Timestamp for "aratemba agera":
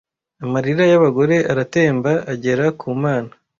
1.51-2.65